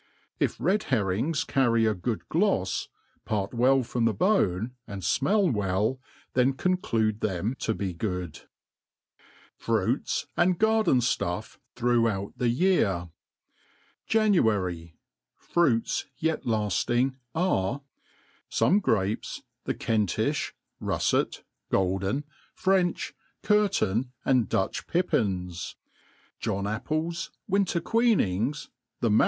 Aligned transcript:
If 0.39 0.55
red 0.59 0.85
herrings 0.85 1.43
carry 1.43 1.85
a 1.85 1.93
good 1.93 2.27
glofs, 2.27 2.87
part 3.23 3.53
well 3.53 3.83
from 3.83 4.05
the 4.05 4.15
bone, 4.15 4.71
and 4.87 5.03
fmell 5.03 5.53
well, 5.53 5.99
then 6.33 6.53
conclude 6.53 7.19
them 7.21 7.53
to 7.59 7.75
be 7.75 7.93
good, 7.93 8.41
FRUITS 9.57 10.25
and 10.35 10.57
GARDEN 10.57 11.01
STUFF 11.01 11.59
throughout 11.75 12.33
the 12.35 12.49
Year. 12.49 13.09
January.^ 14.07 14.93
Fruits 15.35 16.07
yet 16.17 16.45
lajiingy 16.45 17.13
are^ 17.35 17.83
SOME 18.49 18.79
grapes, 18.79 19.43
the 19.65 19.75
Kentifl), 19.75 20.51
ruflet, 20.81 21.43
golden, 21.69 22.23
French, 22.55 23.13
kirton^ 23.43 24.09
and 24.25 24.49
Dutch 24.49 24.87
pippins, 24.87 25.75
John 26.39 26.65
apples, 26.65 27.29
winter 27.47 27.79
queeniogs, 27.79 27.91
thenuiri 27.99 28.49
7 28.49 28.49
gol<J 28.49 28.49
mad£ 28.51 28.99
plain 29.03 29.03
and 29.03 29.13
easy. 29.13 29.19